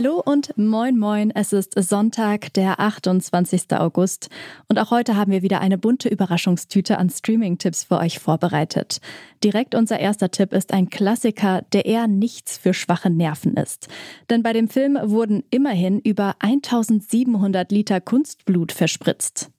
[0.00, 3.62] Hallo und moin moin, es ist Sonntag, der 28.
[3.72, 4.28] August
[4.68, 9.00] und auch heute haben wir wieder eine bunte Überraschungstüte an Streaming-Tipps für euch vorbereitet.
[9.42, 13.88] Direkt unser erster Tipp ist ein Klassiker, der eher nichts für schwache Nerven ist.
[14.30, 19.50] Denn bei dem Film wurden immerhin über 1700 Liter Kunstblut verspritzt.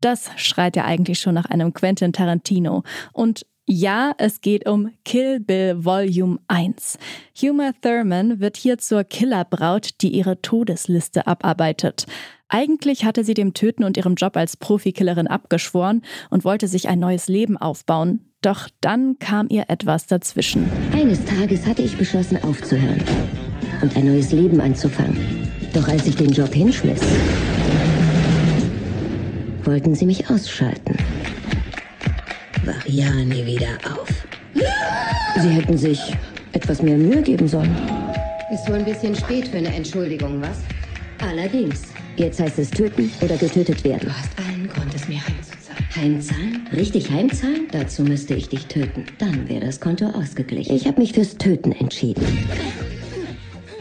[0.00, 2.82] Das schreit ja eigentlich schon nach einem Quentin Tarantino.
[3.12, 6.98] Und ja, es geht um Kill Bill Volume 1.
[7.40, 12.06] Huma Thurman wird hier zur Killerbraut, die ihre Todesliste abarbeitet.
[12.48, 16.98] Eigentlich hatte sie dem Töten und ihrem Job als Profikillerin abgeschworen und wollte sich ein
[16.98, 18.32] neues Leben aufbauen.
[18.42, 20.68] Doch dann kam ihr etwas dazwischen.
[20.92, 23.02] Eines Tages hatte ich beschlossen aufzuhören
[23.80, 25.48] und ein neues Leben anzufangen.
[25.72, 27.00] Doch als ich den Job hinschmiss,
[29.64, 30.98] wollten sie mich ausschalten.
[32.64, 34.08] Wach ja nie wieder auf.
[35.40, 36.00] Sie hätten sich
[36.52, 37.74] etwas mehr Mühe geben sollen.
[38.52, 40.58] Ist wohl ein bisschen spät für eine Entschuldigung, was?
[41.26, 41.82] Allerdings,
[42.16, 44.08] jetzt heißt es töten oder getötet werden.
[44.08, 45.86] Du hast allen Grund, es mir heimzuzahlen.
[45.96, 46.68] Heimzahlen?
[46.72, 47.66] Richtig heimzahlen?
[47.72, 49.06] Dazu müsste ich dich töten.
[49.18, 50.76] Dann wäre das Konto ausgeglichen.
[50.76, 52.24] Ich habe mich fürs Töten entschieden.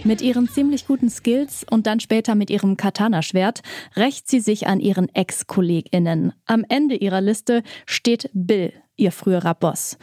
[0.04, 3.62] Mit ihren ziemlich guten Skills und dann später mit ihrem Katana-Schwert
[3.96, 6.34] rächt sie sich an ihren Ex-KollegInnen.
[6.46, 9.98] Am Ende ihrer Liste steht Bill, ihr früherer Boss.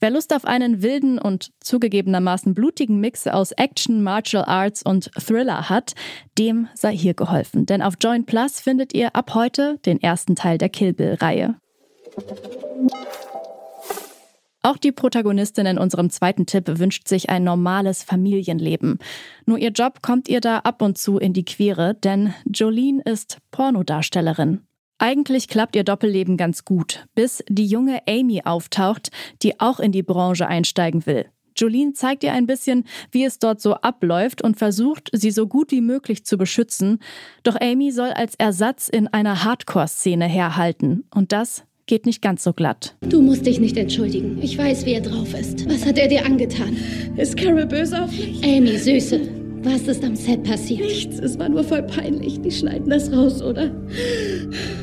[0.00, 5.70] Wer Lust auf einen wilden und zugegebenermaßen blutigen Mix aus Action, Martial Arts und Thriller
[5.70, 5.94] hat,
[6.36, 7.64] dem sei hier geholfen.
[7.64, 11.54] Denn auf Join Plus findet ihr ab heute den ersten Teil der Kill Bill-Reihe.
[14.64, 18.98] Auch die Protagonistin in unserem zweiten Tipp wünscht sich ein normales Familienleben.
[19.44, 23.40] Nur ihr Job kommt ihr da ab und zu in die Quere, denn Jolene ist
[23.50, 24.62] Pornodarstellerin.
[24.96, 29.10] Eigentlich klappt ihr Doppelleben ganz gut, bis die junge Amy auftaucht,
[29.42, 31.26] die auch in die Branche einsteigen will.
[31.58, 35.72] Jolene zeigt ihr ein bisschen, wie es dort so abläuft und versucht, sie so gut
[35.72, 37.00] wie möglich zu beschützen.
[37.42, 41.04] Doch Amy soll als Ersatz in einer Hardcore-Szene herhalten.
[41.14, 42.96] Und das geht nicht ganz so glatt.
[43.08, 44.38] Du musst dich nicht entschuldigen.
[44.42, 45.68] Ich weiß, wie er drauf ist.
[45.68, 46.76] Was hat er dir angetan?
[47.16, 48.42] Ist Carol böse auf mich?
[48.42, 49.20] Amy, Süße,
[49.62, 50.80] was ist am Set passiert?
[50.80, 52.40] Nichts, es war nur voll peinlich.
[52.40, 53.70] Die schneiden das raus, oder?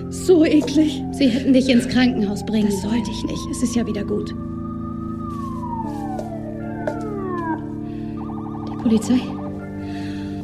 [0.09, 1.01] So eklig.
[1.13, 3.41] Sie hätten dich ins Krankenhaus bringen Das sollte ich nicht.
[3.51, 4.33] Es ist ja wieder gut.
[8.69, 9.19] Die Polizei?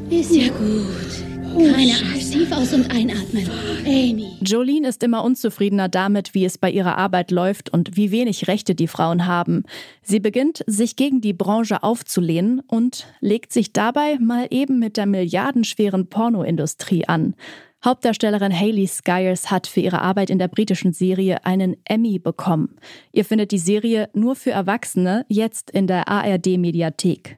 [0.09, 1.73] Ist ja gut.
[1.73, 2.34] Keine Angst.
[2.34, 3.47] Tief aus und einatmen.
[3.85, 4.27] Amy.
[4.42, 8.75] Jolene ist immer unzufriedener damit, wie es bei ihrer Arbeit läuft und wie wenig Rechte
[8.75, 9.64] die Frauen haben.
[10.02, 15.06] Sie beginnt, sich gegen die Branche aufzulehnen und legt sich dabei mal eben mit der
[15.06, 17.36] milliardenschweren Pornoindustrie an.
[17.84, 22.78] Hauptdarstellerin Hayley Skyers hat für ihre Arbeit in der britischen Serie einen Emmy bekommen.
[23.12, 27.38] Ihr findet die Serie nur für Erwachsene jetzt in der ARD-Mediathek.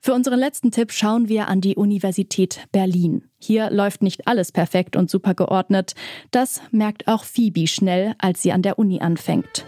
[0.00, 3.24] Für unseren letzten Tipp schauen wir an die Universität Berlin.
[3.44, 5.92] Hier läuft nicht alles perfekt und super geordnet.
[6.30, 9.66] Das merkt auch Phoebe schnell, als sie an der Uni anfängt.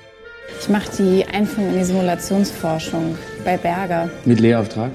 [0.58, 4.08] Ich mache die Einführung in die Simulationsforschung bei Berger.
[4.24, 4.92] Mit Lehrauftrag?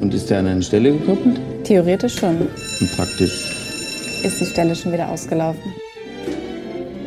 [0.00, 1.40] Und ist der an eine Stelle gekoppelt?
[1.62, 2.48] Theoretisch schon.
[2.80, 3.52] Und praktisch?
[4.24, 5.72] Ist die Stelle schon wieder ausgelaufen.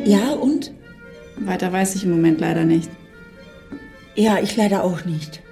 [0.06, 0.72] Ja, und?
[1.40, 2.88] Weiter weiß ich im Moment leider nicht.
[4.14, 5.42] Ja, ich leider auch nicht.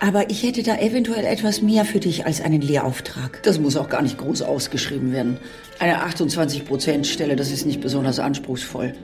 [0.00, 3.42] Aber ich hätte da eventuell etwas mehr für dich als einen Lehrauftrag.
[3.42, 5.38] Das muss auch gar nicht groß ausgeschrieben werden.
[5.80, 8.94] Eine 28%-Stelle, das ist nicht besonders anspruchsvoll.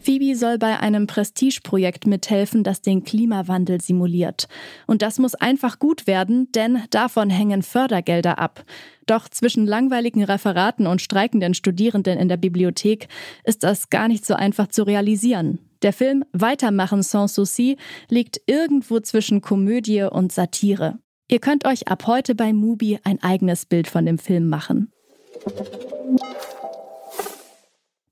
[0.00, 4.48] Phoebe soll bei einem Prestigeprojekt mithelfen, das den Klimawandel simuliert.
[4.86, 8.64] Und das muss einfach gut werden, denn davon hängen Fördergelder ab.
[9.06, 13.08] Doch zwischen langweiligen Referaten und streikenden Studierenden in der Bibliothek
[13.44, 15.58] ist das gar nicht so einfach zu realisieren.
[15.82, 17.76] Der Film Weitermachen sans souci
[18.08, 20.98] liegt irgendwo zwischen Komödie und Satire.
[21.30, 24.90] Ihr könnt euch ab heute bei Mubi ein eigenes Bild von dem Film machen.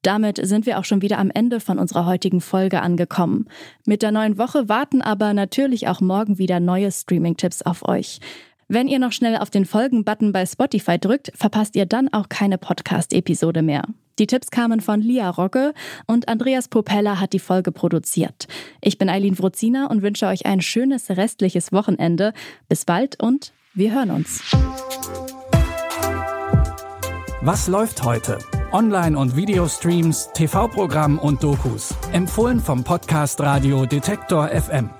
[0.03, 3.49] Damit sind wir auch schon wieder am Ende von unserer heutigen Folge angekommen.
[3.87, 8.21] Mit der neuen Woche warten aber natürlich auch morgen wieder neue Streaming-Tipps auf euch.
[8.69, 12.59] Wenn ihr noch schnell auf den Folgen-Button bei Spotify drückt, verpasst ihr dann auch keine
[12.59, 13.85] Podcast-Episode mehr.
[14.19, 15.73] Die Tipps kamen von Lia Rogge
[16.07, 18.49] und Andreas Popella hat die Folge produziert.
[18.81, 22.33] Ich bin Eileen Wrozina und wünsche euch ein schönes restliches Wochenende.
[22.69, 24.43] Bis bald und wir hören uns.
[27.43, 28.39] Was läuft heute?
[28.73, 31.95] Online- und Videostreams, TV-Programm und Dokus.
[32.13, 34.91] Empfohlen vom Podcast Radio Detektor FM.